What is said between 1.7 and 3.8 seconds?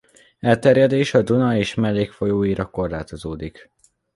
mellékfolyóira korlátozódik.